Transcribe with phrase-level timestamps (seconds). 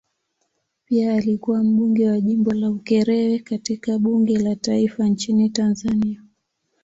[0.85, 6.23] Pia alikuwa mbunge wa jimbo la Ukerewe katika bunge la taifa nchini Tanzania.